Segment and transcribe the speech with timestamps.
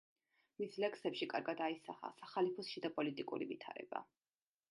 [0.61, 4.05] მის ლექსებში კარგად აისახა სახალიფოს შიდაპოლიტიკური ვითარება.